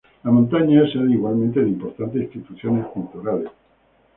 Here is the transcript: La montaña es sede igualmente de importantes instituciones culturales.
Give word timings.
La 0.23 0.31
montaña 0.31 0.83
es 0.83 0.93
sede 0.93 1.11
igualmente 1.11 1.59
de 1.59 1.69
importantes 1.69 2.23
instituciones 2.23 2.87
culturales. 2.87 3.51